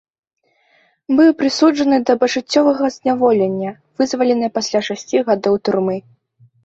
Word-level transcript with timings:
Быў 1.17 1.27
прысуджаны 1.41 1.97
да 2.09 2.13
пажыццёвага 2.23 2.85
зняволення, 2.97 3.69
вызвалены 4.03 4.47
пасля 4.59 4.79
шасці 4.89 5.25
гадоў 5.29 5.55
турмы. 5.67 5.97